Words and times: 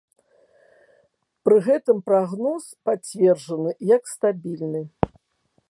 Пры 1.47 1.57
гэтым 1.67 1.97
прагноз 2.07 2.63
пацверджаны 2.91 3.71
як 3.95 4.03
стабільны. 4.15 4.81